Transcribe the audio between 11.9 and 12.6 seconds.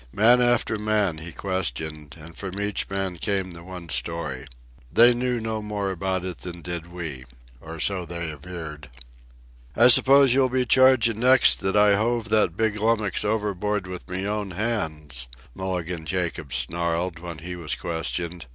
hove that